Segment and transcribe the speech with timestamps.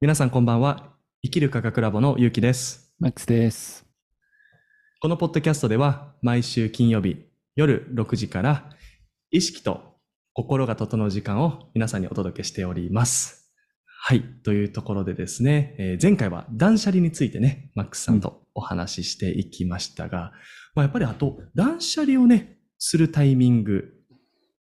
[0.00, 0.92] 皆さんこんばんは。
[1.24, 2.94] 生きる科学ラボのゆうきです。
[3.00, 3.84] マックスです。
[5.00, 8.70] このポッドキャストでは毎週金曜日夜6時から
[9.32, 9.96] 意識と
[10.34, 13.52] 心が整う時間を皆さんにお届けしております。
[13.84, 14.22] はい。
[14.44, 20.30] というところでですね、えー前回は断捨離についてね、マックスさんとお話ししていきましたが、
[20.76, 23.94] まあ、やっぱりあと断捨離をね、するタイミング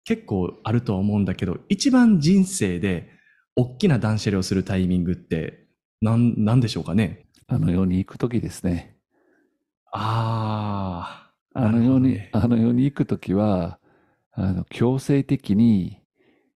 [0.03, 3.12] 結構あるとは思うんだけど、一番人生で
[3.55, 5.63] 大きな断捨離をするタイミングって
[6.01, 7.25] なん、なんでしょうかね？
[7.47, 8.97] あの世に行くときですね。
[9.91, 11.59] ああ。
[11.59, 13.79] あの世に、あの世に行くときは、
[14.31, 16.01] あの強制的に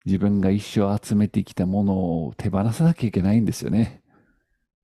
[0.06, 1.94] 自分が一生集めてきたもの
[2.26, 4.02] を手放さなきゃいけないんですよね。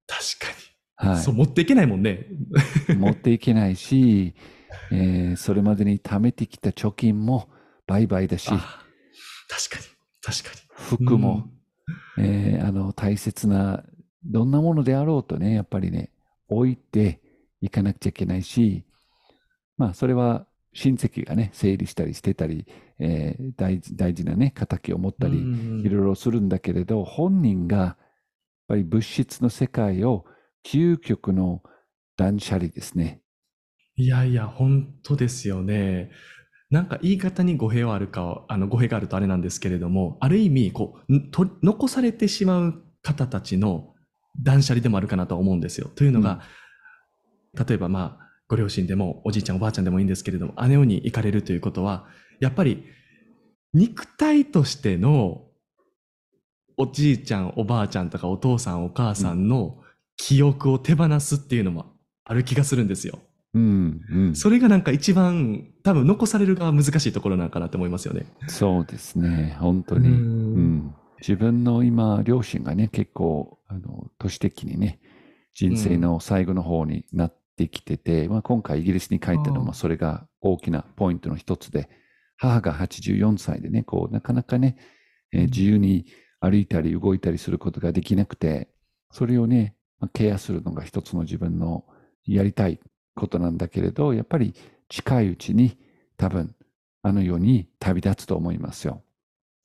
[0.07, 1.11] 確かに。
[1.11, 2.25] はそう、持っていけないもんね。
[2.89, 2.93] い。
[2.97, 4.33] 持っていけないし、
[4.91, 7.49] えーそれまでに貯めてきた貯金も
[7.87, 8.83] 売買だし、あ
[9.47, 9.85] 確かに。
[10.21, 10.97] 確かに。
[10.97, 11.49] 服も、
[12.19, 13.83] えーあの大切な
[14.25, 16.11] どんなものであろうとねやっぱりね
[16.49, 17.21] 置いて
[17.61, 18.85] いかなくちゃいけないし
[19.77, 22.65] まあそれは親戚がね整理したりしてたり、
[22.99, 27.97] えー大事大事なね敵を持ったりうんいろいろするんだけれど本人がやっ
[28.69, 30.25] ぱり物質の世界を
[30.65, 31.63] 究極の
[32.17, 33.21] 断捨離ですね。
[33.95, 36.11] いやいや、本当ですよね。
[36.71, 43.95] なんか言い方に語弊はあるか、あの語弊があるとあれなんですけれども、ある意味、こう、と残されてしまう方たちの
[44.41, 45.89] 断捨離でもあるかなと思うんですよ。
[45.95, 46.41] というのが、
[47.55, 52.07] 例えばまあ、ご両親でもおじいちゃんおばあちゃんでもいいんですけれども、姉に行かれるということは、
[52.39, 52.83] やっぱり
[53.73, 55.43] 肉体としての
[56.77, 59.79] おじいちゃんおばあちゃんとかお父さんお母さんの
[60.17, 63.19] 記憶を手放すっていうのもある気がするんですよ。
[63.53, 68.25] うんうん、それがなんか一番多分残される側難しいところなのかなと思いますよね。
[68.47, 70.09] そうですね本当に。
[70.09, 70.75] ううん。
[70.77, 74.99] ん、自分の今、両親がね、結構、あの、都市的にね、
[75.53, 81.89] 人生の最後の方になってきてて、まあ、今回イギリスに帰ったのもそれが大きなポイントの一つで、
[82.37, 84.77] 母が84歳でね、こう、なかなかね、
[85.33, 85.45] えーうん。
[85.47, 86.05] 自由に
[86.39, 88.69] 歩いたり動いたりすることができなくて、
[89.11, 91.83] それをね、まあケアするのが一つの自分の
[92.25, 92.79] やりたい
[93.19, 94.53] ことなんだけれど、やっぱり
[94.87, 95.77] 近いうちに
[96.17, 96.55] 多分、
[97.01, 99.03] あの世に旅立つと思いますよ。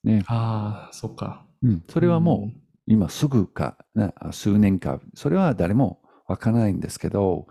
[0.04, 0.24] ね。
[0.26, 1.46] ああ、そっか。
[1.62, 7.46] うん、それはもう今すぐか、な数年か、それは誰もわからないんですけど、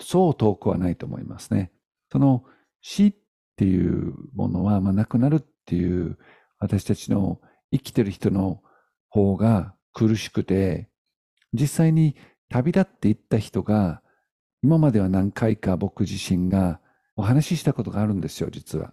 [0.00, 1.72] そう遠くはないと思いますね。
[2.10, 2.44] その
[2.80, 3.14] 死っ
[3.56, 6.18] ていうものは、まあ、亡くなるっていう
[6.58, 7.40] 私たちの
[7.72, 8.62] 生きてる人の
[9.08, 10.88] 方が苦しくて、
[11.52, 12.16] 実際に
[12.48, 14.02] 旅立っていった人が、
[14.62, 16.80] 今までは何回か僕自身が
[17.16, 18.86] お話ししたことがあるんですよ、実は。
[18.86, 18.92] だ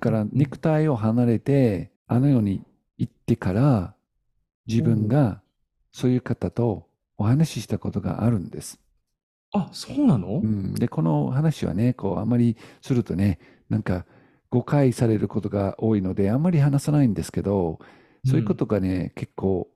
[0.00, 2.62] から肉体を離れて、あの世に
[2.98, 3.94] 行ってから、
[4.66, 5.42] 自分が
[5.92, 6.86] そういう方と
[7.18, 8.80] お話ししたことがあるんです。
[9.52, 10.40] あ、そうなの？
[10.42, 14.06] うん、で、この話はね、こう、あまりするとね、なんか
[14.50, 17.78] 誤解されることが多いので、あんまり話さないんですけど、
[18.24, 19.68] そういうことがね、結構、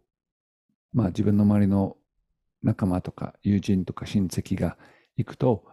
[0.92, 1.96] まあ自分の周りの
[2.62, 4.78] 仲間とか友人とか親戚が
[5.16, 5.64] 行くと、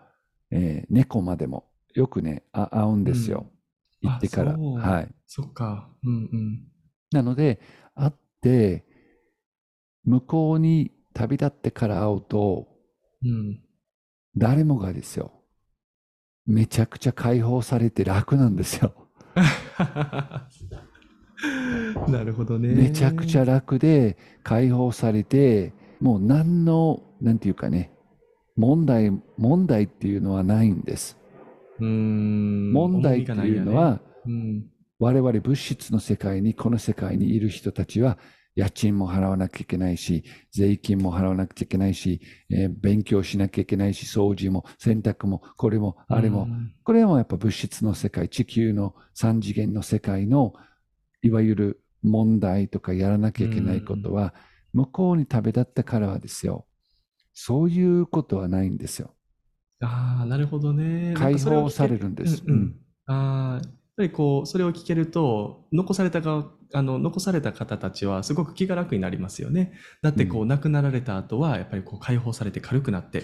[0.52, 3.46] えー猫までもよくね、あ会うんですよ。
[3.48, 3.54] うん
[4.04, 4.58] 行ってから。
[4.58, 5.16] はい。
[5.26, 5.90] そっか。
[6.04, 6.68] うんうん。
[7.12, 7.62] なので、
[7.96, 8.86] 会って、
[10.04, 12.68] 向こうに旅立ってから会うと、
[13.24, 13.62] うん。
[14.36, 15.32] 誰もがですよ、
[16.46, 18.94] めちゃくちゃ解放されて楽なんですよ。
[22.10, 22.76] なるほどね。
[22.76, 27.93] めちゃくちゃ楽で解放されて、もう何の、なんていうかね、
[28.56, 31.18] 問題、問題っていうのはないんです。
[32.74, 34.66] 問題っていうのは、ね、うん。
[35.00, 38.18] 我々物質の世界に、この世界にいる人たちは、
[38.56, 42.22] 家賃も払わなきゃいけないし、税金も払わなくちゃいけないし、
[42.52, 46.74] えー勉強しなきゃいけないし、掃除も洗濯も、これも、あれも、うん。
[46.84, 50.54] これはもうやっぱ物質の世界、地球の三次元の世界の、
[51.24, 54.36] いわゆる問題とかやらなきゃいけないことは、
[54.74, 56.68] 向こうに旅立ったからはですよ、
[57.34, 59.14] そういうことはないんですよ。
[59.82, 61.14] ああ、なるほどね。
[61.18, 62.44] 解放されるんです。
[62.46, 62.76] うんうん
[63.06, 69.74] ああ、やっぱりこう、それを聞けると、残された側、あの、残された方たちはすごく気が楽になりますよね。
[70.02, 73.24] だってこう、う亡くなられた後は、やっぱりこう、解放されて軽くなって、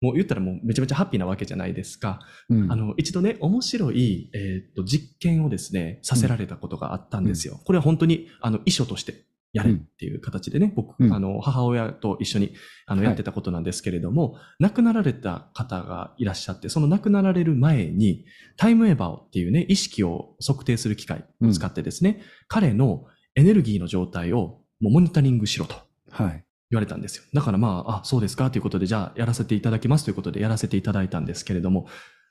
[0.00, 2.20] もう言ったらもうめちゃめちゃハッピーなわけじゃないですか。
[2.50, 7.60] うんあの、一度ね、面白い、えーっと、実験をですね、させられたことがあったんですよ。
[7.64, 9.24] これは本当に、あの、遺書として
[9.54, 12.52] やれっていう形でね、僕、うんあの、母親と一緒に、
[12.86, 18.24] あの、はいやってたことなんですけれども、亡くなられた方がいらっしゃって、その亡くなられる前に、
[18.56, 23.04] タイムエバーっていうね、意識を測定する機械を使ってですね、彼の
[23.36, 25.76] エネルギーの状態をもうモニタリングしろと。
[26.10, 26.44] はい。
[26.70, 27.22] 言われたんですよ。
[27.32, 31.86] だからまあ、あ、そうですかということで、じゃあやらせていただきますということでやらせていただいたんですけれども、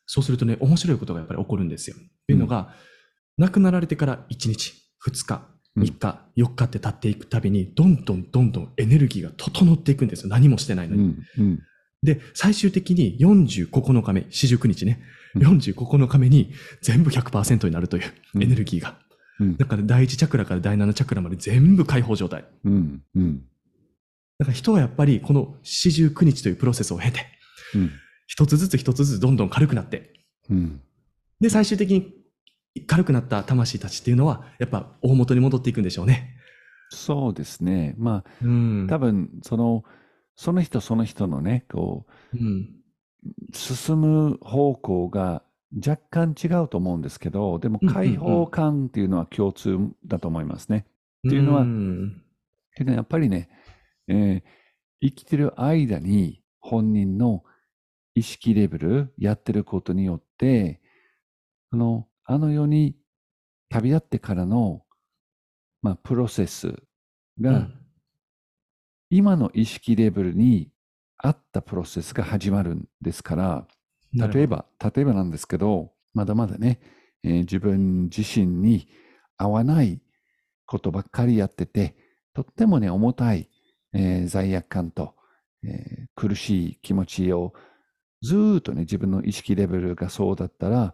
[0.06, 1.96] そうするとね、面白いことがやっぱり起こるんですよ。
[2.28, 2.74] というのが、
[3.38, 4.74] 亡くなられてから1日、
[5.08, 10.30] 2日、うん3日、4日って経っていくたびに、どんどんどんどんエネルギーが整っていくんですよ。
[10.30, 11.02] 何もしてないのに。
[11.02, 11.18] うん。
[11.38, 11.60] うん。
[12.04, 15.02] で、最終的に40、9日目、四十九日ね、
[15.36, 18.98] うん40、9日目に全部100%になるといううんエネルギーが。
[19.40, 22.46] うんだから第1チャクラから第7チャクラまで全部解放状態。
[22.66, 23.02] うん。
[23.16, 23.44] うん。
[24.38, 27.26] だから人はやっぱりこの四十九日というプロセスを経て、
[27.74, 27.92] うん。
[28.28, 30.14] 一つずつ一つずつどんどん軽くなって、
[30.50, 30.82] うん。
[31.42, 32.14] で、最終的に
[32.88, 36.36] 軽くなった魂たちっていうのは、やっぱ大元に戻っていくんでしょうね。
[36.90, 37.96] そうですね。
[37.98, 38.88] まあ、うん。
[38.90, 39.84] 多分、その、
[40.36, 42.70] その人その人のね、こう、うん。
[43.54, 45.44] 進む方向が
[45.76, 50.86] 若干違うと思うんですけど、でもうんうんうん解放感っていうのは共通だと思いますね。
[51.28, 52.22] っていうのはん
[52.76, 53.50] でねやっぱりね、
[54.08, 54.64] えー
[55.04, 57.44] 生きてる間に本人の
[58.16, 60.80] 意識レベル、やってることによって、
[61.72, 62.96] あの、あの世に
[63.70, 64.84] 旅立ってからの、
[65.82, 66.78] まあ、プロセスう
[67.42, 67.74] が、ん。
[69.10, 70.72] 今の意識レベルに
[71.18, 73.68] 合ったプロセスが始まるんですから、
[74.14, 76.80] 例えば、例えばなんですけど、まだまだね、
[77.24, 78.88] えー自分自身に
[79.38, 80.02] 合わない
[80.66, 81.96] ことばっかりやってて、
[82.34, 83.50] とってもね、重たい、
[83.94, 85.16] えー罪悪感と、
[85.64, 87.54] えー苦しい気持ちを
[88.22, 90.86] ずーっとね、自分の意識レベルがそうだったら、や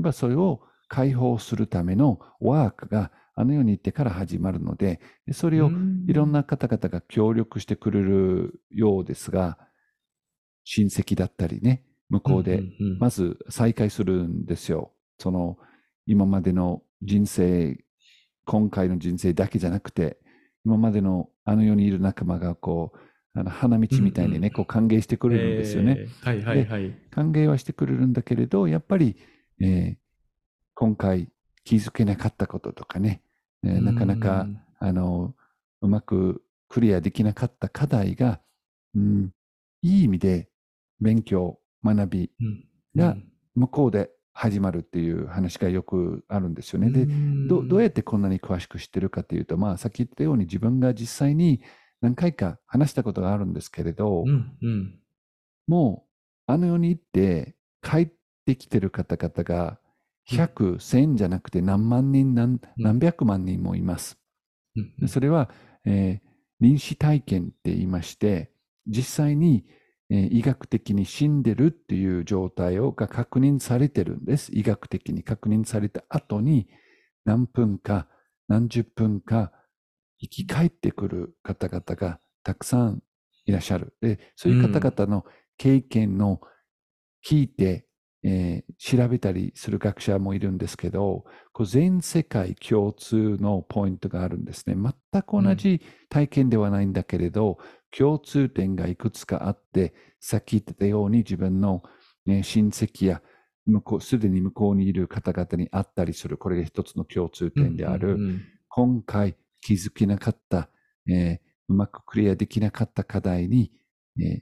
[0.00, 9.56] っぱそれを解放するためのワークがあの世に行ってから始まるので、でそれをうんいろんな方々が協力してくれるようですが、
[10.64, 12.64] 親戚だったりね、向こうで
[12.98, 14.92] まず再会するんですよ。
[15.18, 15.56] その
[16.06, 17.78] 今までの人生、
[18.44, 20.18] 今回の人生だけじゃなくて、
[20.64, 22.98] 今までのあの世にいる仲間がこう、
[23.38, 25.96] あの花道みたいにね、こう歓迎してくれるんですよね。
[25.98, 26.92] えーはいはいはい。
[27.12, 29.16] 歓迎はしてくれるんだけれど、やっぱり、
[29.60, 30.09] えー
[30.80, 31.28] 今回
[31.62, 33.20] 気づけなかったこととかね、
[33.62, 34.46] えーなかなか、
[34.78, 35.34] あの、
[35.82, 38.40] うまくクリアできなかった課題が、
[38.94, 39.30] うん、
[39.82, 40.48] いい意味で
[40.98, 42.64] 勉強、学びうん、
[42.96, 43.14] が
[43.54, 46.90] 向こうで始まるっていう話がよくあるんですよね。
[46.90, 47.06] で、
[47.46, 51.60] どどうやってこんなに詳しく知ってるかというと、まあ、さっき言ったように自分が実際に
[52.00, 54.98] 何回か話したことがあるんですけれど、うんうん。
[55.66, 56.06] も
[56.48, 58.10] う、あの世に行って帰っ
[58.46, 59.78] てきてる方々が、
[60.30, 64.18] 100、1000じゃなくて何万人、何うん何百万人もいます。
[65.08, 65.50] それは、
[65.86, 66.30] えー
[66.62, 68.52] 臨死体験って言いまして、
[68.86, 69.64] 実際に、
[70.10, 74.50] えー医学的に死んでるっていう状態をが確認されてるんです。
[74.54, 76.68] 医学的に確認された後に、
[77.24, 78.08] 何分か、
[78.48, 79.52] 何十分か、
[80.20, 83.02] 生き返ってくる方々がたくさん
[83.46, 83.94] いらっしゃる。
[84.02, 85.24] で、そういう方々の
[85.56, 86.40] 経験の
[87.26, 87.86] 聞いて、
[88.22, 94.74] えー調べたりする学者もいるんですけど、こう全世界共通のポイントがあるんですね。
[94.74, 97.58] 全く同じ体験ではないんだけれど、
[97.96, 101.82] 共通点がいくつかあって、さっき言ってたように自分の、
[102.26, 103.22] ね、親戚や
[103.66, 108.14] 向こう、すでに向こうにいる方々に会ったりする、これが一つの共通点である。
[108.14, 110.70] うんうん今回気づけなかった、
[111.08, 113.72] えーうまくクリアできなかった課題に、
[114.20, 114.40] えー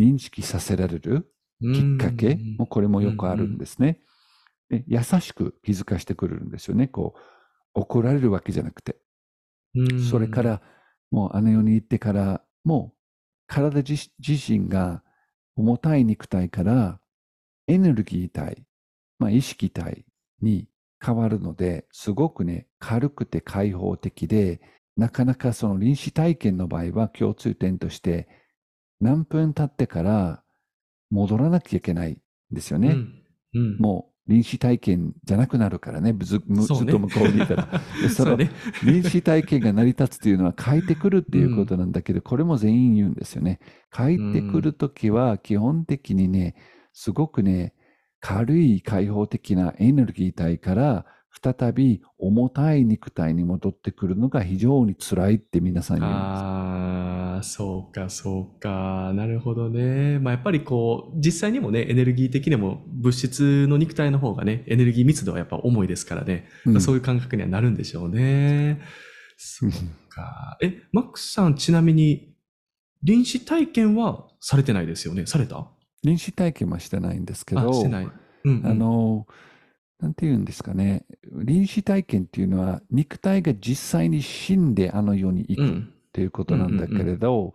[0.00, 1.24] 認識させられるうん
[1.60, 2.32] きっかけ？
[2.32, 4.00] うんもこれもよくあるんですね。
[4.68, 6.88] で優しく気づかしてくれるんですよね。
[6.88, 7.14] こ
[7.74, 8.96] う怒られるわけじゃなくて。
[9.74, 10.62] うんそれから、
[11.10, 12.96] もうあの世に行ってから、もう
[13.46, 15.02] 体自自身が
[15.54, 17.00] 重たい肉体から
[17.68, 18.64] エネルギー体、
[19.18, 20.04] まあ、意識体
[20.40, 20.68] に
[21.04, 24.60] 変わるので、すごくね、軽くて開放的で、
[24.96, 28.28] なかなかその臨死体験の場合は共通点として、
[29.00, 30.42] 何分経ってから
[31.10, 32.18] 戻らなきゃいけないん
[32.50, 32.88] ですよね。
[32.88, 33.22] うん
[33.54, 37.80] うんもう臨死体験じゃなくなるからね、ずずっと向こうにいたら。
[38.02, 38.50] でそね。
[38.84, 43.60] 臨死体験が成り立つというのは変えてくるっていうことなんだけど、これも全員言うんですよね。
[43.96, 46.56] 変えてくるときは基本的にね、
[46.92, 47.72] すごくね、
[48.20, 57.15] 軽い開放的なエネルギー体から再び重たい肉体に戻ってくるのが非常に辛いって皆さん言うんです。
[57.36, 59.12] ああ、そうか、そうか。
[59.14, 60.18] なるほどね。
[60.18, 66.48] まあ、やっぱりこう、実際にもね、エネルギー的にも物質の肉体の方がね、エネルギー密度はやっぱ重いですからね。
[66.64, 68.80] うんそういう感覚にはなるんでしょうね。
[69.36, 69.70] そう
[70.08, 70.56] か。
[70.62, 72.34] え、マックスさん、ちなみに、
[73.02, 75.26] 臨死体験はされてないですよね？
[75.26, 75.68] された？
[76.02, 78.04] 臨死体験はしてないんですけあ、ど、してない。
[78.44, 78.66] うん、うん。
[78.66, 79.26] あの、
[80.00, 81.04] なんて言うんですかね、
[81.44, 85.92] 臨死体験っていうのは、肉体が実際に死んであの世に行くっうん。
[86.16, 87.52] ていうことなんだけれど、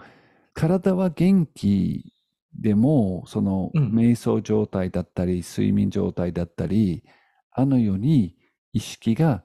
[0.54, 2.14] 体は元気
[2.54, 7.04] でも、そのうん瞑想状態だったり、睡眠状態だったり、
[7.52, 8.36] あのように
[8.72, 9.44] 意識が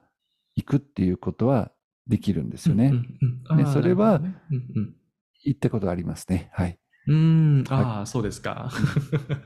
[0.55, 1.71] いくっていうことは
[2.05, 2.87] できるんですよね。
[2.87, 4.93] うんうんうんねそれはねうん
[5.43, 6.51] 言ったことありますね。
[6.53, 6.77] はい。
[7.07, 8.69] うん、ああ、そうですか。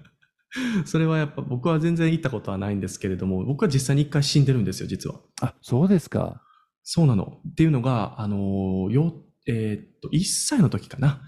[0.84, 5.22] それはやっぱ僕は全然行ったことはないんですけれども、僕は実際に一回死んでるんですよ、実は。
[5.42, 6.42] あ、そうですか。
[6.84, 7.40] そうなの。
[7.48, 9.14] っていうのが、あの、よ、
[9.52, 11.22] えーっと、1歳の時かな。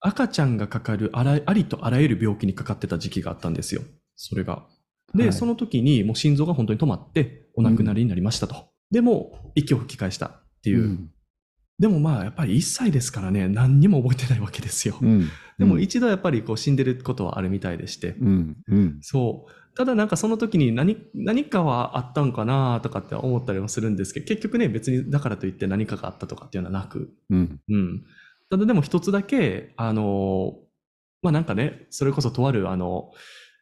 [0.00, 3.82] 赤ちゃんがかかるあらありとあらゆる病気にかかってた時期があったんですよ。
[4.16, 4.66] それが。
[5.14, 8.70] で、はいその時にもう心臓が本当に止まってお亡くなりになりましたと。
[8.90, 10.82] でも、息を吹き返したっていう。
[10.82, 11.10] うん。
[11.78, 14.96] でもまあ、やっぱり1歳ですからね、何にも覚えてないわけですよ。
[15.00, 15.28] うん。
[15.58, 18.16] でもうん一度やっぱりこう死んでることはあるみたいでして。
[18.20, 18.56] うん。
[18.68, 18.98] うん。
[19.00, 19.52] そう。
[19.80, 27.60] ただなんかその時に何、何かはあったんかなとかって思ったりもするんですけど、結局ね、別にだからといって何かがあったとかっていうのはなく、うん。
[27.66, 28.04] うん。
[28.50, 30.58] ただでも一つだけ、あの、
[31.22, 33.10] まあなんかね、それこそとあるあの、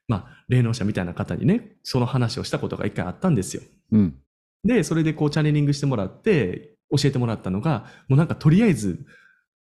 [0.08, 3.62] まあ霊能者みたいな方にね、その話をしたことが一回あったんですよ。
[3.92, 4.16] うん。
[4.64, 9.06] で、それでこうチャネリングしてもらって、教えてもらったのが、もうなんかとりあえず、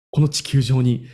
[0.09, 1.05] この地球上に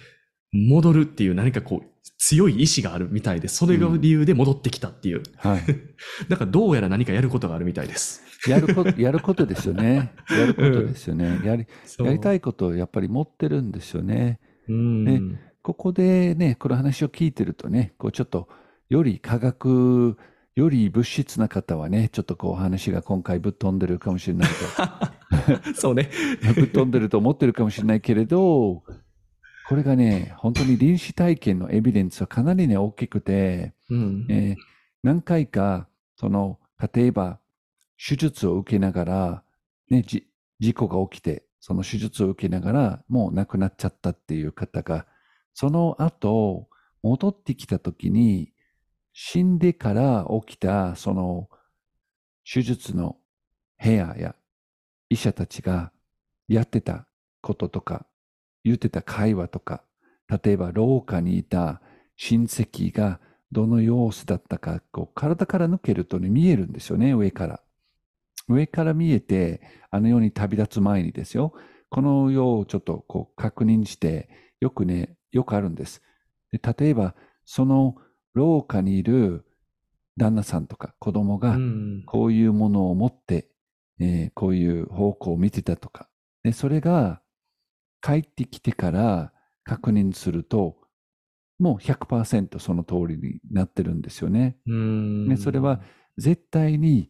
[0.53, 5.24] 戻るっていう何かこう、強い意志があるみたいで、それが理由で戻ってきたっていう。
[5.38, 5.62] はい。
[6.29, 8.22] だからどうやら何かやることがあるみたいです。
[8.50, 10.13] やること、やることですよね。
[10.29, 11.39] やることですよね。
[11.43, 11.65] やり、
[12.00, 14.39] やりたいことをやっぱり持ってるんですよね。
[14.67, 15.03] うん。
[15.03, 15.22] ね
[15.62, 18.50] ここでね、この話を聞いてるとね、こうちょっと、
[18.89, 20.17] より科学、
[20.55, 24.50] より物質な方はね、ちょっとこう話が今回ぶっ飛んでるかもしれない
[25.74, 26.10] そうね。
[26.43, 28.83] と、ぶっ飛んでると思ってるかもしれないけれど、
[29.73, 34.27] これがね、本当に臨死体験のエビデンスはかなりね、大きくて、うん。
[34.29, 34.55] えー
[35.01, 36.59] 何回か、その、
[36.93, 37.39] 例えば、
[37.97, 39.43] 手術を受けながら、
[39.89, 40.27] ね、じ
[40.59, 45.07] 事故が起きて、その手術を受けながら、もう亡くなっちゃったっていう方が、
[45.55, 46.69] その後、
[47.01, 48.53] 戻ってきたときに、
[49.11, 51.49] 死んでから起きた、その、
[52.45, 53.17] 手術の
[53.83, 54.35] 部屋や
[55.09, 55.91] 医者たちが
[56.47, 57.07] やってた
[57.41, 58.05] こととか、
[58.63, 59.84] 言ってた会話とか、
[60.43, 61.82] 例えば廊下にいた
[62.15, 63.20] 親戚が
[63.51, 67.62] どの様子だったか、こう体から抜けるとね、見えるんですよね、上から。
[68.48, 71.53] 上から見えて、あのように旅立つ前にですよ、
[71.89, 74.29] この世をちょっとこう確認して、
[74.60, 76.01] よくね、よくあるんです。
[76.51, 77.15] で例えば、
[77.46, 77.96] その
[78.34, 79.46] 廊下にいる
[80.17, 82.03] 旦那さんとか子供が、うん。
[82.05, 83.50] こういうものを持って、
[84.00, 86.10] えーこういう方向を見てたとか。
[86.43, 87.22] で、それが
[88.03, 89.31] 帰ってきてから
[89.63, 90.77] 確認すると、
[91.57, 94.57] もう100%その通りになってるんですよね。
[94.67, 95.27] うん。
[95.29, 95.81] ねそれは
[96.17, 97.10] 絶対に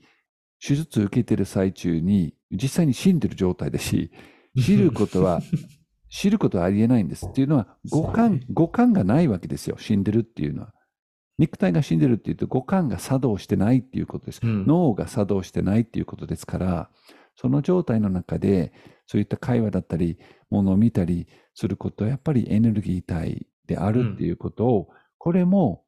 [0.66, 4.12] 手術受けてる最中に実際に死んでる状態だし、
[4.64, 5.42] 知ることは、
[6.10, 7.26] 知ることはありえないんです。
[7.26, 9.78] っていうのは、五感、五感がないわけですよ。
[9.80, 10.74] 死んでるっていうのは。
[11.40, 14.40] 肉体が死んでるっていうと、五感が作動してないっていうことです。
[14.44, 16.92] うん脳が作動してないっていうことですから、
[17.36, 18.74] その状態の中で、
[19.14, 20.18] そういった会話だったり、
[20.50, 24.90] ものを見たりすることは、やっぱりエネルギー体であるっていうことを、
[25.20, 25.84] これも、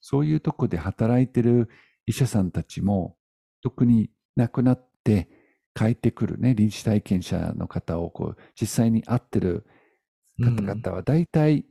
[0.00, 1.68] そういうとこで働いてる
[2.06, 3.18] 医者さんたちも、
[3.62, 5.28] 特に亡くなって
[5.74, 9.66] 帰ってくるね、臨死体験者の方をこう実際に会ってる
[10.38, 11.66] 方々は、大体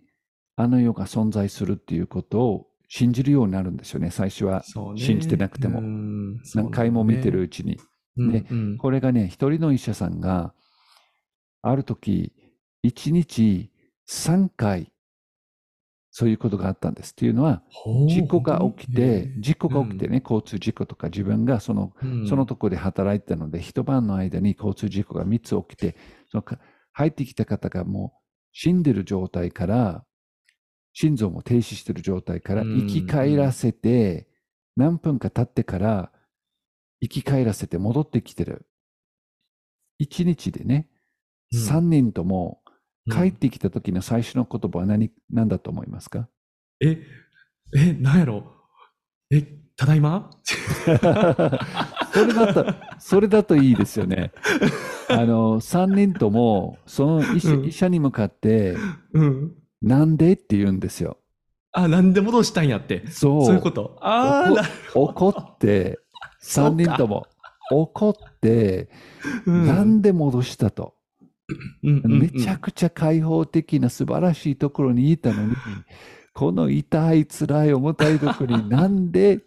[0.57, 4.63] あの世が存在するっていうことを信じるようになるんですよね、最初は。
[4.95, 5.79] 信じてなくても。
[5.79, 6.39] うん。
[6.53, 7.79] 何回も見てるうちに。
[8.15, 8.77] うだねうん。
[8.77, 10.53] これがね、一人の医者さんが、
[11.61, 12.33] ある時、
[12.81, 13.71] 一日
[14.07, 14.91] 3回、
[16.11, 17.11] そういうことがあったんです。
[17.11, 17.63] っていうのは、
[18.07, 21.93] 事故が起きて、本事故が起きてね、交通事故とか自分がその、
[22.27, 25.95] そのとこで働いてたので、一晩の間に交通事故が3つ起きて、
[26.29, 26.59] そのか
[26.93, 28.19] 入ってきた方がもう
[28.51, 30.05] 死んでる状態から、
[30.93, 34.27] 心臓も停止してる状態からうん生き返らせて、
[34.75, 36.11] 何分か経ってから
[37.01, 38.65] 生き返らせて戻ってきてる。
[39.99, 40.98] 一日でね、うん
[41.53, 46.27] 3人ともうん帰ってきた時の最初の言葉は何、何だと思いますか？
[46.79, 47.01] え、
[47.75, 48.43] え、なんやろ？
[49.31, 49.41] え、
[49.75, 50.29] ただいま？
[52.13, 52.65] それだと、
[52.99, 54.31] それだといいですよね。
[55.09, 58.75] あの、3人とも、その医者,、うん医者に向かって、
[59.13, 59.55] うん。
[59.81, 61.17] なんでって言うんですよ。
[61.71, 63.07] あ、なんで戻したんやって。
[63.09, 63.45] そう。
[63.45, 63.97] そういうこと？
[64.01, 64.63] ああ、な
[64.93, 65.99] 怒って、
[66.43, 67.25] 3人とも
[67.71, 68.89] 怒って、
[69.45, 70.93] うんなんで戻したと。
[71.83, 75.55] うんうんうんめちゃくちゃ開放的な素晴らしいところにいたのに、
[76.33, 79.41] この痛い、辛い、重たいところになんで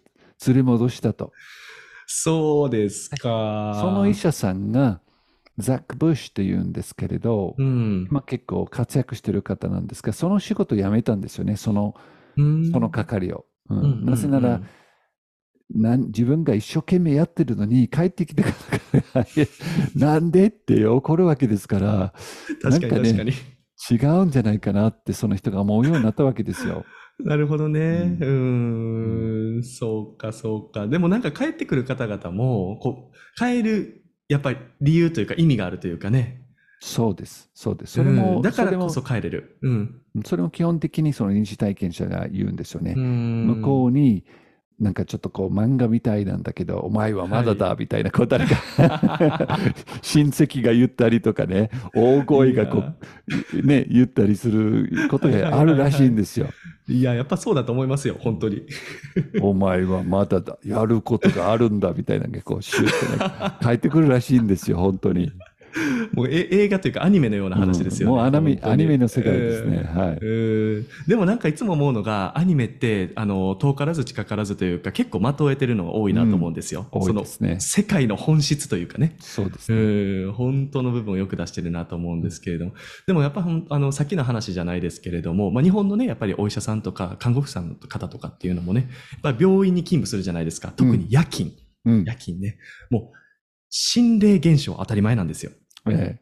[0.45, 1.31] 連れ戻したと。
[2.05, 3.79] そうですか。
[3.81, 4.99] その医者さんが
[5.57, 8.07] ザック・ブッシュというんですけれど、うん。
[8.09, 11.95] まあ、結構活躍してる方なんですが、その仕事を辞めたんですよね、その、
[12.37, 13.45] うんその係を。
[13.69, 14.65] うんうんうんなぜなら、なん
[15.69, 18.49] 自分が一生懸命やってるのに帰ってきてか
[19.15, 19.25] ら
[19.95, 22.13] なんでって怒るわけですから
[22.61, 23.31] 確かに確かに。
[23.91, 26.85] 違うんじゃないかなってその人が思うようになったわけですよ。
[27.19, 28.17] なるほどね。
[28.19, 30.87] ううんーん、そうか、そうか。
[30.87, 36.47] でもなんか帰ってくる方々も、こう、帰る、やっぱり理由というか意味があるというかね。
[36.79, 37.49] そうです。
[37.53, 37.93] そうです。
[37.93, 39.57] それも、うんだからこそそ帰れる。
[39.61, 40.01] うん。
[40.25, 42.95] それも基本的にその臨時体験者が言うんですよね。
[42.95, 44.25] 向向こうに
[44.83, 48.55] なんかちょっとこう漫画みたいなんだけど、お前はまだだみたいなこう誰か
[50.01, 52.83] 親戚が言ったりとかね、大声がこ
[53.53, 56.47] う、ね、言ったりすることがあるらしいんですよ。
[56.87, 58.63] いや、やっぱそうだと思いますよ、本当に。
[59.41, 65.31] お前はまだだ、やることがあるんだみたいなね、こう、シュッてね、帰ってくるらしいんですよ、本当に。
[66.13, 68.11] もうえ映画というかアニメのような話ですよね。
[68.11, 76.87] うんもうアニメ本当にアニメの世界ですねはいうんでもなんかいつも思うのが、アニメって、あの、遠からず近からずというか、結構的を得てるのが多いなと思うんですよ。
[76.91, 77.59] 多そのいですね。
[77.59, 79.15] 世界の本質というかね。
[79.19, 79.77] そうですね。
[79.77, 82.73] うん、本当の部分をよく出してるなと思うんですけれども。
[83.07, 90.71] でもやっぱあの、さっきの話じゃないですけれども、まあ、日本のね、やっぱりお医者さんとか看護婦さんの方とかっていうのもね、やっぱり病院に勤務するじゃないですか。
[90.75, 91.51] 特に夜勤。
[91.85, 92.03] うん。
[92.05, 92.57] 夜勤ね。
[92.89, 93.17] もう、
[93.69, 95.51] 心霊現象当たり前なんですよ。
[95.89, 96.19] え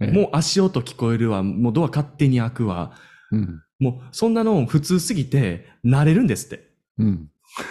[0.00, 2.92] えええもう足音聞こえるわ、もうドア勝手に開くわ。
[3.32, 3.62] うん。
[3.78, 6.70] もう、そんなの普通すぎて、慣れるんですって。
[6.98, 7.30] うん。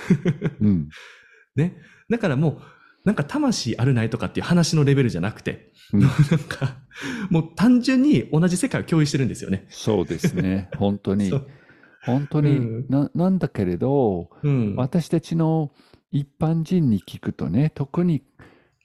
[0.59, 0.89] うん。
[1.55, 1.77] ね。
[2.09, 2.61] だからもう、
[3.05, 6.11] なんか魂あるないとかっていう話のレベルじゃなくて、うん なん
[6.47, 6.77] か、
[7.29, 9.65] もう単純に同じ世界を共有してるんですよね。
[9.69, 10.69] そうですね。
[10.77, 11.31] 本当に
[12.03, 14.75] 本当にうんな、なんだけれど、うん。
[14.75, 15.71] 私たちの
[16.11, 18.23] 一般人に聞くとね、特に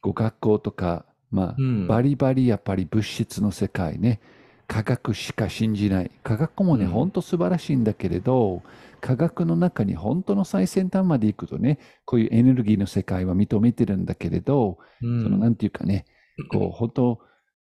[0.02, 1.86] ご学校とか、まあ、うん。
[1.86, 4.20] バリバリやっぱり物質の世界ね、
[4.66, 6.10] 科学しか信じない。
[6.22, 6.90] 科学もね、うん。
[6.90, 8.62] 本当素晴らしいんだけれど、
[9.00, 15.22] 科学の中に本当の最先端まで行くとね、こういうエネルギーの世界は認めてるんだけれど、うん。
[15.22, 16.04] そのなんていうかね、
[16.50, 17.18] こう本当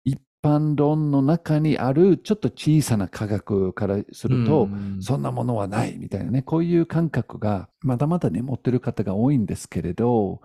[0.04, 10.40] 一般論の中にあるちょっと小さな科学からすると、うんそんなものはないみたいなね、こういう感覚がまだまだね、持ってる方が多いんですけれど、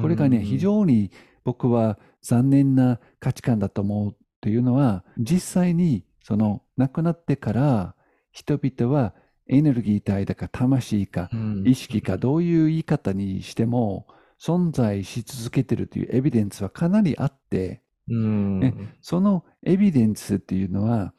[0.00, 1.10] これがね、非常に
[1.44, 7.94] 僕は残念な価値観だと思うというのは、実際にその亡くなってから
[8.32, 9.14] 人々は
[9.46, 11.64] エネルギー体だか魂かうん。
[11.66, 14.06] 意識かどういう言い方にしても
[14.40, 18.60] 存在し続けてるというエビデンスはかなりあって、うん。
[18.60, 21.12] ねそのエビデンスっていうのは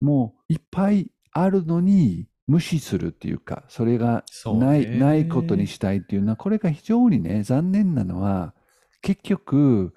[0.00, 4.24] もういっぱいあるのに無視するっていうか、それが
[4.58, 4.98] ない、ね。
[4.98, 8.54] ないことにしたいっていうのは、これが非常にね、残念なのは、
[9.02, 9.94] 結局、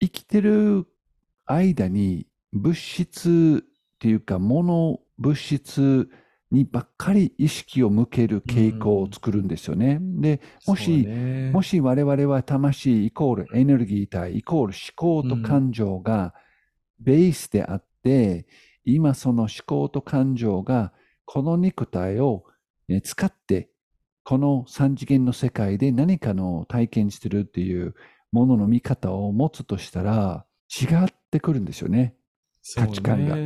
[0.00, 0.86] 生きてる
[1.46, 6.08] 間に物質っていうか、物、物質
[6.50, 9.98] にばっかり意識を向ける傾向を作るんですよね。
[10.00, 16.34] で、もし、ねもし我々は魂イコールエネルギー体イコール思考と感情が
[17.00, 18.46] ベースであって、
[18.84, 20.92] 今その思考と感情が
[21.24, 22.44] この肉体を
[22.88, 23.70] え使って
[24.24, 27.94] この三次元の世界で何かの体験してるっていう
[28.32, 32.14] ものの見方を持つとしたら違ってくるんですよね。
[32.74, 33.36] 価値観が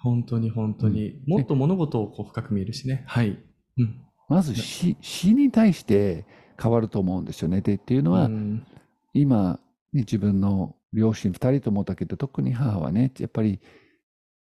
[0.00, 1.20] 本当に本当に。
[1.26, 3.04] もっと物事をこう深く見えるしね。
[3.06, 3.38] はい。
[3.76, 4.00] うん。
[4.28, 6.24] まず死死に対して
[6.60, 7.60] 変わると思うんですよね。
[7.60, 8.64] でっていうのは、うん
[9.12, 9.58] 今、
[9.92, 13.60] ね自分の両親2人ともだけど、特に母はね、やっぱり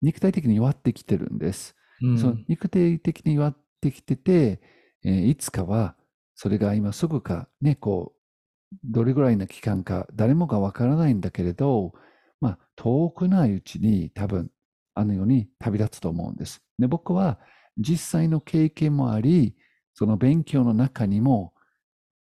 [0.03, 1.77] 肉体的に弱ってきてるんです。
[2.03, 4.61] うんその肉体的に弱ってきてて、
[5.05, 5.97] えーいつかは、
[6.35, 11.95] それが今すぐか、ね、こう、どれぐらいの期間か、誰もがわからないんだけれど、
[12.41, 14.51] まあ、遠くないうちに多分、
[14.95, 16.63] あのように旅立つと思うんです。
[16.79, 17.39] で、僕は
[17.79, 19.57] 実際の経験もあり、
[19.95, 21.55] その勉強の中にも、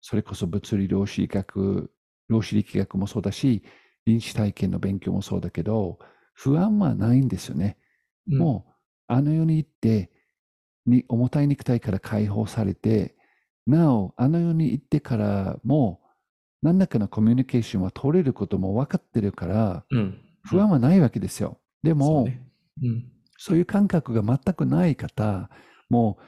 [0.00, 1.92] それこそ物理量子学、
[2.28, 3.62] 量子力学もそうだし、
[4.06, 5.98] 臨死体験の勉強もそうだけど、
[6.35, 7.76] 不安はないんですよね。
[8.28, 8.72] うんもう、
[9.09, 10.11] あの世に行って、
[10.87, 13.14] に重たい肉体から解放されて、
[13.66, 16.01] なお、あの世に行ってからも、
[16.62, 20.21] 何らかのコミュニケーションは取れることも分かってるから、うん。
[20.43, 21.59] 不安はないわけですよ。
[21.83, 22.43] でそも、うね
[22.83, 23.12] うん。
[23.37, 25.51] そういう感覚が全くない方、
[25.88, 26.25] もう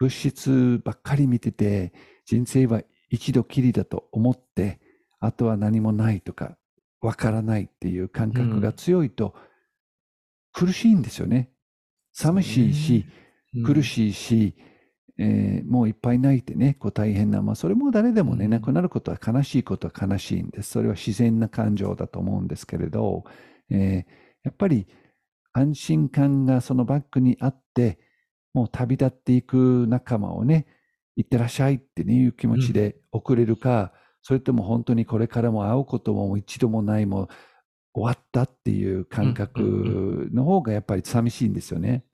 [0.00, 1.92] 物質ばっかり見てて、
[2.24, 4.80] 人生は一度きりだと思って、
[5.20, 6.56] あとは何もないとか、
[7.00, 9.34] わからないっていう感覚が強いと、
[10.52, 11.50] 苦しいんですよね。
[12.12, 13.06] 寂しいし、
[13.52, 13.84] 苦い。
[13.84, 14.54] しいし、
[15.18, 20.70] えーもういっぱい泣いてね、こう大変な、まあ、それも誰でもね、うん亡くなることは悲しいことは悲しいんです。
[20.70, 23.24] それは自然な感情だと思うんですけれど、
[23.70, 24.86] えーやっぱり
[25.52, 27.98] 安心感がそのバックにあって、
[28.54, 30.66] もう旅立っていく仲間をね、
[31.16, 37.28] 行ってらっしゃいってねいう気持ちで送れるか、それとも本当にこれからも会うことも一度もないもう
[37.94, 42.04] 終わったっていう感覚の方がやっぱり寂しいんですよね。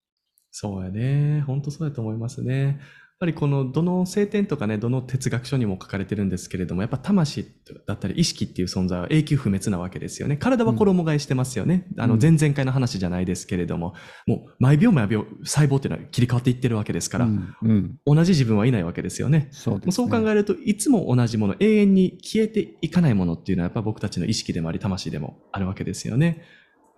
[0.56, 1.42] そうやね。
[1.48, 2.62] 本当そうやと思いますね。
[2.62, 2.76] やっ
[3.18, 7.44] ぱりこの、どの聖典とかね、どの哲学書にも書かれてるんですけれども、やっぱ魂
[7.88, 10.36] だったり意識っていう存在は永久不滅なわけですよね。
[10.36, 11.88] 体は衣替えしてますよね。
[11.98, 13.94] あの、うん前々回の話じゃないですけれども、
[14.28, 19.48] もう毎秒毎秒細胞っていうのは切り替わっていってるわけですから、うんうん同じ自分はいないわけですよね。
[19.50, 19.90] そうね。
[19.90, 26.44] そう考えるといつも同じもの、永遠に消えていかないものっていうのはやっぱ僕たちの意識でもあり、魂でもあるわけですよね。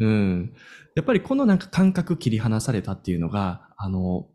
[0.00, 0.52] うん。
[0.94, 4.26] やっぱりこのなんか感覚切り離されたっていうのが、あの、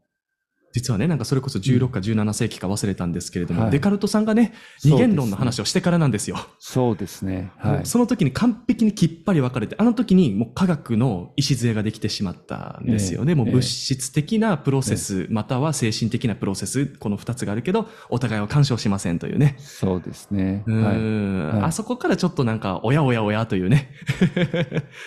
[0.73, 4.53] 実はね、なんかそれこそ16か17世紀か忘れたんですけれども、はいデカルトさんがね、
[4.83, 6.37] 二元論の話をしてからなんですよ。
[6.59, 7.51] そうですね。
[7.57, 7.85] はい。
[7.85, 13.31] その時に完璧にきっぱり分かれて、あの時にもう科学の礎ができてしまったんですよね。
[13.31, 19.55] ええもう物質的なプロセス、または精神的なプロセス、この二つがあるけど、お互いは干渉しませんというね。
[19.59, 20.63] そうですね。
[20.67, 20.97] うはい。
[20.97, 23.91] んはいあそこからちょっとなんか、おやおやおやというね、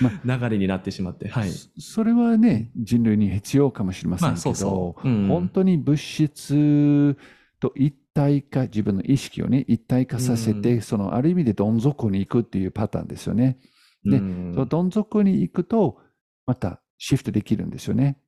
[0.00, 1.50] ま 流れになってしまって、はい。
[1.50, 7.16] そそれはね、人類に必要かもしれませんけど、まあそうそううん本当に物質
[7.60, 13.58] と一体化、自分の意識をね、一体化させて、うそのある意味でどん底に行くっていうパターンですよね。
[14.04, 15.98] でうんそのどん底に行くと、
[16.46, 18.18] またシフトできるんですよね。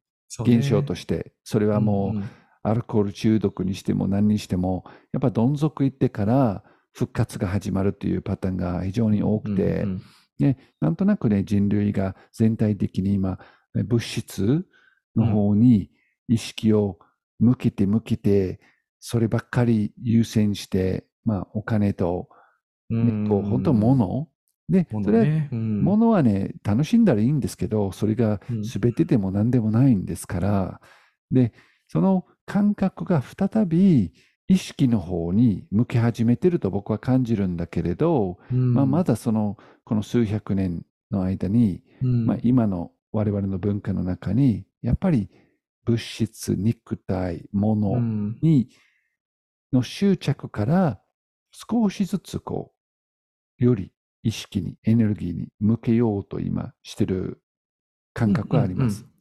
[0.46, 1.32] ね現象として。
[1.44, 2.24] それはもう、んん
[2.62, 10.02] アルコール中毒にしても何にしても、やっぱどん底行ってから復活が始まるっていうパターンが非常に多くて、うんうん
[10.40, 13.38] ね、なんとなくね、人類が全体的に今、
[13.78, 14.66] え物質
[15.14, 15.90] の方に
[16.26, 16.98] 意識を
[17.38, 18.60] 向けて向けて、
[19.00, 22.28] そればっかり優先して、まあ、お金と、
[22.88, 24.28] ね、こう、本当物？
[24.68, 28.62] で、もそれは、物はね、楽しんだらいいんですけど、それがうん。
[28.62, 30.80] 全てでも何でもないんですから、
[31.30, 31.52] で、
[31.88, 34.12] その感覚が再び
[34.48, 38.74] 意識の方に向け始めてると僕は感じるんだけれど、うん。
[38.74, 42.26] まあ、まだその、この数百年の間に、うん。
[42.26, 45.28] まあ、今の我々の文化の中に、やっぱり
[45.86, 48.68] 物質、肉体、う物んに、
[49.72, 51.00] の執着から
[51.52, 52.74] 少しずつこ
[53.58, 57.40] う、より意識に、エネルギーに向けようと今してる
[58.12, 59.00] 感覚があります。
[59.00, 59.16] うんうんうん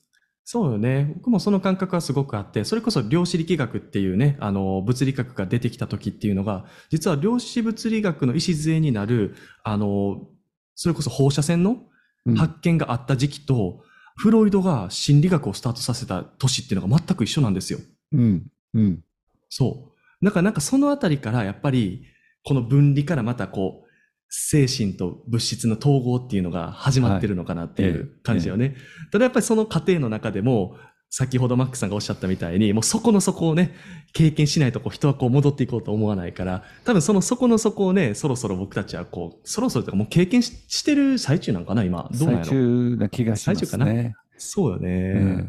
[0.47, 1.11] そうよね。
[1.15, 10.27] 僕もその感覚はすごくあって、それこそ量子力学っていうね、あの、物理学が出てきた時っていうのが、実は量子物理学の礎になる、あの、
[10.75, 11.87] それこそ放射線の
[12.27, 13.83] うん発見があった時期と、
[14.15, 17.79] フロイドが心理学をスタートさせた年っていうのが全く一緒なんですよ。
[18.13, 19.03] うん、うん、
[19.49, 20.25] そう。
[20.25, 22.05] だからなんかそのあたりからやっぱり、
[22.43, 23.85] この分離からまたこう、
[24.29, 28.75] 精神と物質の統合っていうのが始まってるのかなっていう感じよね。
[29.11, 30.77] ただやっぱりその過程の中でも、
[31.09, 33.73] 先ほどマックさんがおっしゃったみたいに、もうそこの底をね、
[34.13, 42.09] 経験しないとこう人はこう戻っていこうと思わないから、多分その底の底をね、そろそろ僕たちはこう、そろそろとかもう経験ししてる最中なんかな、今。
[42.19, 44.15] どうなんや最ろ中な気がしま最中かなすね。
[44.37, 44.91] そうよね。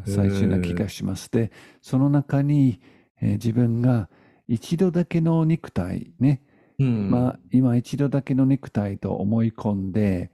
[0.06, 1.30] うん最中な気がします。
[1.30, 1.50] で、
[1.82, 2.80] その中に、
[3.20, 4.08] えー自分が
[4.46, 6.42] 一度だけの肉体ね、
[6.78, 7.10] うん。
[7.10, 10.30] まあ、今一度だけのネクタイと思い込んで、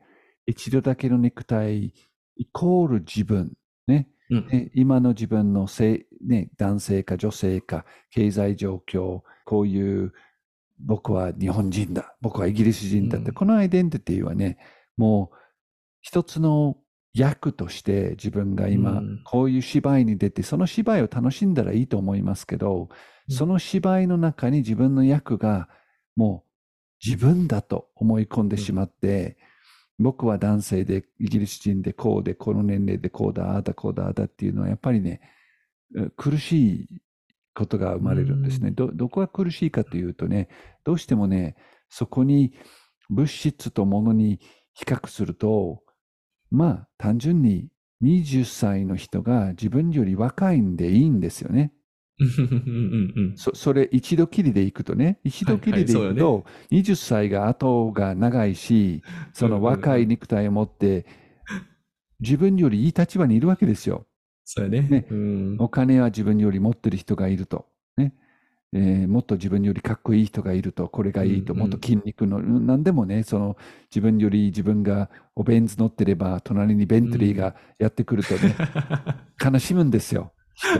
[0.46, 1.94] 一度だけのネクタイ
[2.36, 3.52] イコール自分、ね。
[4.32, 4.46] うん。
[4.48, 10.12] ね今の自分の性、ね、男性か女性か、経済状況、こういう、
[10.78, 13.34] 僕は日本人だ、僕はイギリス人だって、うん。
[13.34, 14.58] このアイデンティティはね、
[14.96, 15.36] もう
[16.00, 16.76] 一つの
[17.14, 19.20] 役として自分が今、うん。
[19.24, 22.88] こういう芝居に出て、その芝居を楽しんだらいいと思いますけど、
[23.28, 23.34] うん。
[23.34, 25.68] その芝居の中に自分の役が
[26.16, 26.52] もう
[27.04, 29.36] 自分だと思い込んでしまって、
[30.02, 35.20] 僕は男性でイギリス人でこうで、この年齢でこうだ、ああだこうだ、ああだっていうのはやっぱりね、
[35.96, 36.88] え苦しい
[37.54, 38.68] ことが生まれるんですね。
[38.68, 40.48] うんど、どこが苦しいかというとね、
[40.84, 41.56] どうしてもね、
[41.88, 42.54] そこに
[43.10, 44.40] 物質と物に
[44.74, 45.82] 比較すると、
[46.50, 47.68] まあ単純に
[48.02, 51.72] 20歳の人が自分より若いんでいいんですよね。
[52.18, 61.06] うんうんうんそそれ一度きりで行くとね、一度きりで行くはいと、20歳が後が長いし、その若い肉体を持って、
[62.20, 64.06] 自分よりいい立場にいるわけですよ。
[64.44, 64.82] そうやね。
[64.82, 67.66] ねうんお金は自分より持ってる人がいると。
[67.96, 68.14] ね
[68.74, 73.56] えーもっと自分よりかっこいい人がいると、これがいいと、うんうんもっと筋肉の、何でもね、その
[73.90, 78.54] 自分より自分がおベンツ乗ってれば、隣にベントリーがやってくるとね、
[79.42, 80.32] 悲しむんですよ。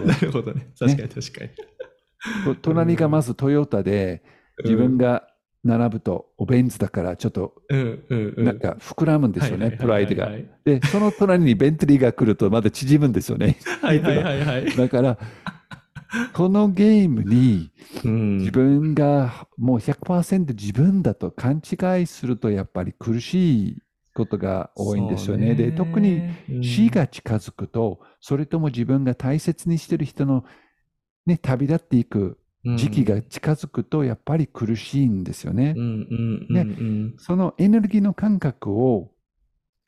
[0.05, 0.68] なるほどね。
[0.79, 1.51] 確かに確かに。
[2.45, 4.23] と隣がまずトヨタで、
[4.64, 5.27] 自分が
[5.64, 7.55] 並ぶとおベンツだからちょっと。
[7.71, 10.37] なんか膨らむんですよね、プライドがは。
[10.37, 13.59] いで、その隣にベントリーが来るとまだ縮むんですよね。
[13.81, 14.71] はいはいはいはいはい。
[14.77, 15.18] だから、
[16.35, 17.71] このゲームに
[18.05, 23.83] うん自分がもう100%自分だと勘違いするとやっぱり苦しい
[24.14, 25.55] ことが多いんですよね。
[25.55, 26.22] で、特に
[26.62, 30.44] 死が近づくと、それとも自分が大切にしてる人の、
[31.27, 32.38] ね、旅立っていく
[32.77, 35.81] 時期が近づくと、やっぱり苦しいんですよねう。
[35.81, 39.11] んうんうんうんそのエネルギーの感覚を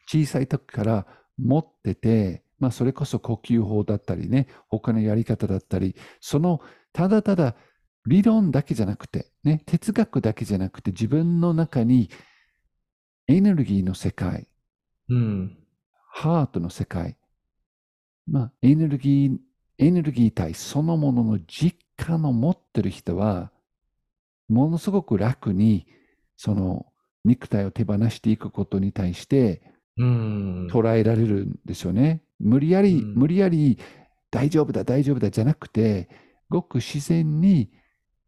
[0.07, 1.07] 小さい時から
[1.39, 6.61] 持ってて、まあ、それこそ呼吸法だったりね、他のやり方だったり、その
[6.93, 7.57] ただただ
[8.07, 12.11] 理論だけじゃなくて、ね、哲学だけじゃなくて、自分の中に
[13.27, 14.49] エネルギーの世界、
[15.09, 15.59] うん。
[16.11, 17.17] ハートの世界、
[18.27, 19.37] まあ、エネルギー、
[19.79, 23.51] エネルギー体そのものの実感を持ってる人は、
[24.49, 25.87] ものすごく楽に、
[26.37, 26.87] その
[27.25, 29.63] 肉体を手放していくことに対して
[29.97, 30.67] うん。
[30.71, 32.23] 捉えられるんですよね。
[32.39, 33.15] 無理やり、うん。
[33.15, 33.79] 無理やり
[34.31, 36.09] 大丈夫だ、大丈夫だじゃなくて、
[36.49, 37.71] ごく自然に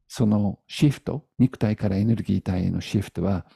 [0.09, 3.47] そのシフト、肉体からエネルギー体へのシフトは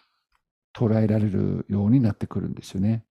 [0.77, 3.05] 捉えられるようになってくるんですよね。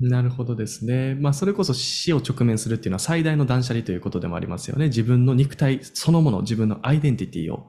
[0.00, 1.16] なるほどですね。
[1.16, 4.86] まあ、それこそ死を直面するっていうのは最大の断捨離ということでもありますよね。
[4.86, 7.68] 自分の肉体そのもの、自分のアイデンティティを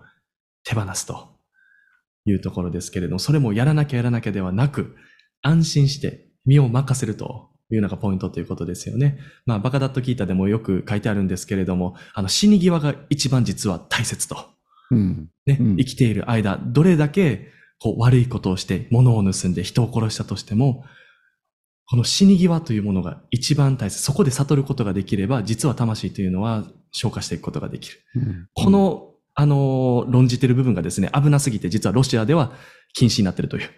[0.64, 1.40] 手放すと
[2.26, 4.96] いうところですけれども、それもやらなきゃやらなきゃではなく、
[5.42, 9.18] 安心して身を任せるというのがポイントということですよね。
[9.48, 14.38] まあ、バカダット聞いたでもよく書いてあるんですけれども、あの、死に際が一番実は大切と。
[14.92, 15.30] うん。
[15.46, 20.86] ね、うん生きている間、どれだけこう悪いことをして、物を盗んで人を殺したとしても、
[21.90, 24.02] この死に際というものが一番大切。
[24.02, 27.98] そこで悟ることができれば、実は魂というのは消化していくことができる。
[28.16, 32.52] うんこの、あのー論じてる部分がですね、危なすぎて、実はロシアでは
[32.94, 33.70] 禁止になってるという。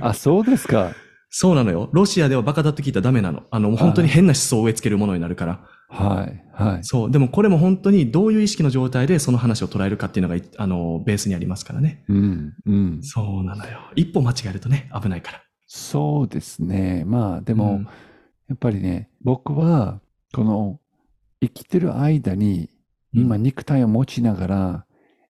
[0.00, 0.92] あ、そうですか。
[1.30, 1.90] そうなのよ。
[1.92, 3.42] ロシアではバカだと聞いたらダメなの。
[3.50, 5.60] あの、本当に変な思想を植え付けるものになるから。
[5.90, 6.84] はい、はい。
[6.84, 7.10] そう。
[7.10, 12.04] でもこれも本当にどういう意識の状態でその話を捉えるかっていうのが、あの、ベースにありますからね。
[12.08, 13.00] うん、うん。
[13.02, 13.78] そうなのよ。
[13.94, 15.42] 一歩間違えるとね、危ないから。
[15.68, 17.04] そうですね。
[17.06, 17.82] まあ、ででも、
[18.48, 20.00] やっぱりね、僕は、
[20.34, 20.80] この、
[21.40, 22.70] 生きてる間に、
[23.12, 24.86] 今、肉体を持ちながら、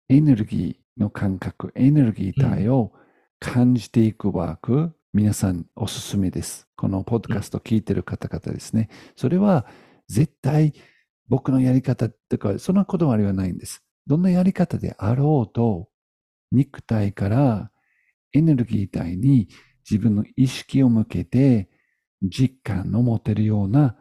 [0.08, 2.92] エネルギーの感覚、エネルギー体を
[3.40, 6.68] 感じていくワーク、皆さんおすすめです。
[6.76, 8.88] このポッドキャスト聞いてる方々ですね。
[9.16, 9.66] それは、
[10.08, 10.74] 絶対、
[11.28, 13.82] 僕のやり方とか、そんなこだわりはないんです。
[14.06, 15.88] どんなやり方であろうと、
[16.50, 17.70] 肉体から
[18.32, 19.48] エネルギー体に
[19.88, 21.68] 自分の意識を向けて
[22.22, 23.96] 実感の持てるような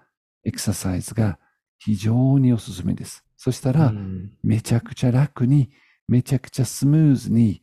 [0.46, 1.40] エクササイズが
[1.78, 3.26] 非常におすすめです。
[3.36, 5.70] そしたら、うんめちゃくちゃ楽に、
[6.08, 7.62] めちゃくちゃスムーズに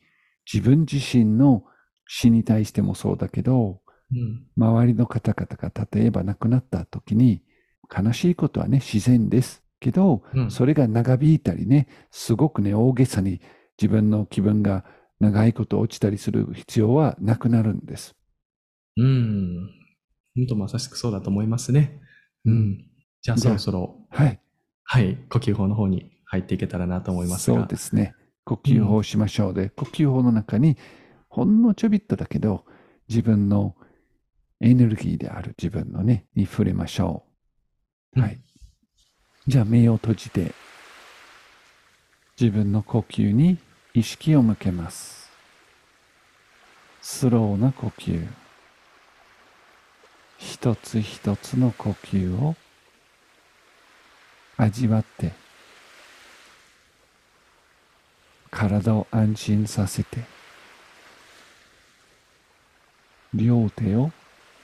[0.53, 1.64] 自分自身の
[2.07, 3.81] 死に対してもそうだけど、
[4.12, 7.42] うん周りの方々が例えば亡くなった時に
[7.96, 9.64] 悲しいことはね、自然です。
[9.80, 13.40] けど、うんそれが長引いたりね、すごくね、大げさに
[13.80, 14.85] 自分の気分が
[15.20, 18.14] 長いこと落ちたりする必要はなくなるんです。
[18.96, 19.70] うん。
[20.37, 22.00] 本当まさしくそうだと思いますね。
[22.46, 22.85] うん。
[23.20, 24.40] じゃあそろそろ、はい。
[24.85, 27.59] はい、呼吸法の方に入っていけたらなと思いますが。
[27.59, 28.14] そうですね。
[28.44, 30.76] 呼吸法をしましょうで、呼吸法の中に
[31.28, 32.64] ほんのちょびっとだけど、
[33.09, 33.76] 自分の
[34.61, 37.33] エネルギーである自分のね、に触れましょう。
[38.16, 38.38] はい。
[39.46, 40.53] じゃあ目を閉じて、
[42.40, 43.59] 自分の呼吸に
[43.92, 45.31] 意識を向けます。
[47.03, 48.27] スローな呼吸。
[50.38, 52.55] 一つ一つの呼吸を
[54.57, 55.33] 味わって、
[58.50, 60.24] 体を安心させて、
[63.35, 64.12] 両手を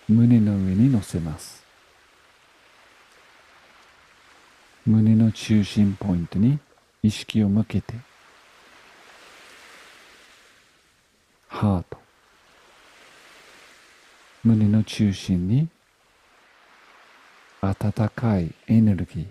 [0.09, 1.60] 胸の上に乗せます。
[4.91, 6.59] 胸の中心ポイントに
[7.01, 7.95] 意識を向けて、
[11.47, 11.97] ハート、
[14.43, 15.69] 胸の中心に
[17.61, 19.27] 温かいエネルギー、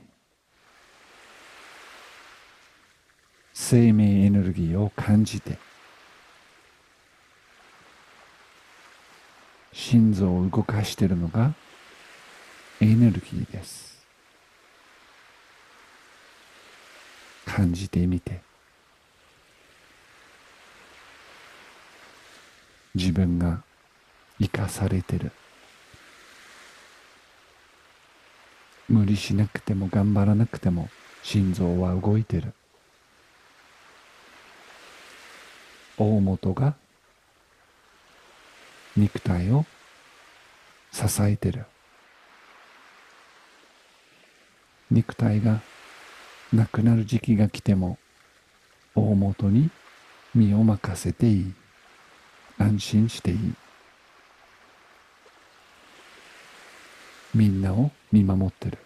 [3.54, 5.58] 生命エネルギーを感じて、
[9.74, 11.54] 心臓を動かしているのが
[12.80, 13.99] エネルギーです。
[17.50, 18.42] 感じてみて。
[22.94, 23.64] 自分が
[24.40, 25.32] 生かされてる。
[28.88, 30.90] 無理しなくても頑張らなくても
[31.24, 32.54] 心臓は動いてる。
[35.98, 36.76] 大元が
[38.96, 39.66] 肉体を
[40.92, 41.66] 支えてる。
[44.92, 45.62] 肉体が
[46.54, 47.98] なくなる時期が来ても
[48.96, 49.70] 大元に
[50.34, 51.54] 身を任せていい。
[52.58, 53.54] 安心していい。
[57.34, 58.78] みんなを見守ってる。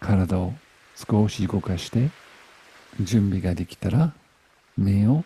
[0.00, 0.54] 体を
[0.94, 2.10] 少し動かして
[3.00, 4.14] 準備ができたら
[4.76, 5.24] 目を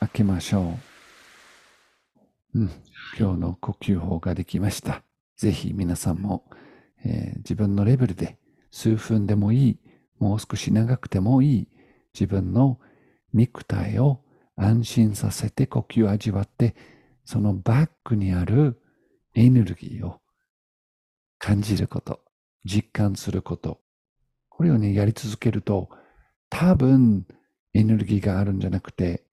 [0.00, 0.78] 開けましょ
[2.54, 2.60] う。
[2.60, 2.70] うん、
[3.18, 5.02] 今日の呼吸法ができました。
[5.36, 6.44] ぜひ皆さんも、
[7.04, 8.38] えー、自分のレベルで
[8.70, 9.78] 数分でもいい、
[10.18, 11.68] もう少し長くてもいい、
[12.14, 12.78] 自分の
[13.32, 14.22] 肉体を
[14.56, 16.74] 安心させて呼吸を味わって、
[17.24, 18.80] そのバックにある
[19.34, 20.20] エネルギーを
[21.38, 22.20] 感じること、
[22.64, 23.80] 実感すること。
[24.48, 25.88] これをね、やり続けると、
[26.50, 27.26] 多分
[27.74, 29.24] エネルギーがあるんじゃなくて、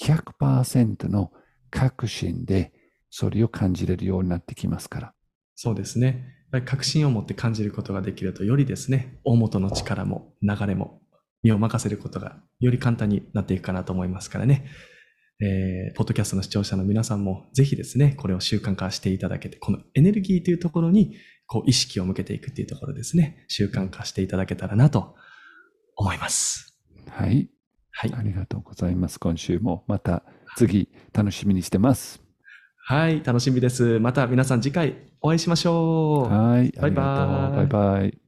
[0.00, 1.32] 100%の
[1.70, 2.72] 確信で
[3.10, 5.14] それを感じれるようになってきますから。
[5.54, 6.41] そうですね。
[6.60, 11.00] 確信を持って感じることができると、よりですね、大元の力も流れも
[11.42, 14.66] 身を任せることがより簡単になっていくかなと思いますからね。
[15.40, 25.16] えー、ポッドキャストの視聴者の皆さんもぜひですね、これを習慣化していただけて、このエネルギーというところにこう意識を向けていくっていうところですね、習慣化していただけたらなと
[25.96, 26.78] 思います。
[27.08, 27.50] はい。
[27.90, 28.14] はい。
[28.14, 29.18] ありがとうございます。
[29.18, 30.22] 今週もまた
[30.56, 32.22] 次楽しみにしてます。
[32.84, 33.98] はい、楽しみです。
[34.00, 36.32] また皆さん次回お会いしましょう。
[36.32, 37.56] はい、バイバイ。
[37.56, 38.21] バイバイ。